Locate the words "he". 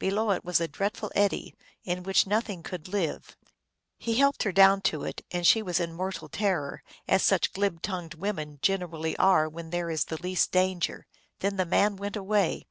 3.96-4.16